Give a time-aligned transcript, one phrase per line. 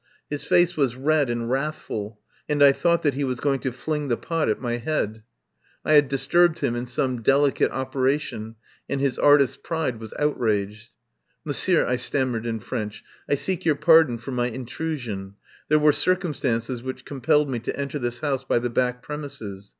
[0.31, 2.19] His face was red and wrathful,
[2.49, 5.21] and I thought that he was going to fling the pot at my head.
[5.85, 8.55] I had disturbed him in some deli 179 THE POWER HOUSE cate operation,
[8.89, 10.95] and his artist's pride was out raged.
[11.45, 15.35] "Monsieur," I stammered in French, "I seek your pardon for my intrusion.
[15.69, 19.69] There were circumstances which compelled me to enter this house by the back premises.